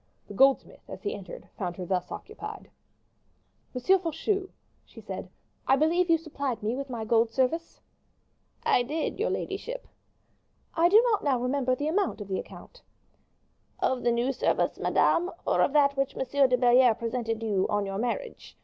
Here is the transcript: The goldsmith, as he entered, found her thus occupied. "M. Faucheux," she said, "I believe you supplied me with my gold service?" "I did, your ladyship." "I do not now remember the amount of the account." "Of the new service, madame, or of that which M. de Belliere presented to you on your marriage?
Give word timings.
The 0.27 0.33
goldsmith, 0.33 0.81
as 0.87 1.03
he 1.03 1.13
entered, 1.13 1.47
found 1.55 1.77
her 1.77 1.85
thus 1.85 2.11
occupied. 2.11 2.71
"M. 3.75 3.81
Faucheux," 3.99 4.49
she 4.83 4.99
said, 4.99 5.29
"I 5.67 5.75
believe 5.75 6.09
you 6.09 6.17
supplied 6.17 6.63
me 6.63 6.75
with 6.75 6.89
my 6.89 7.05
gold 7.05 7.29
service?" 7.29 7.79
"I 8.63 8.81
did, 8.81 9.19
your 9.19 9.29
ladyship." 9.29 9.87
"I 10.73 10.89
do 10.89 10.99
not 11.11 11.23
now 11.23 11.39
remember 11.39 11.75
the 11.75 11.87
amount 11.87 12.19
of 12.19 12.29
the 12.29 12.39
account." 12.39 12.81
"Of 13.77 14.01
the 14.01 14.11
new 14.11 14.31
service, 14.33 14.79
madame, 14.79 15.29
or 15.45 15.61
of 15.61 15.71
that 15.73 15.95
which 15.95 16.15
M. 16.17 16.49
de 16.49 16.57
Belliere 16.57 16.95
presented 16.97 17.39
to 17.41 17.45
you 17.45 17.67
on 17.69 17.85
your 17.85 17.99
marriage? 17.99 18.57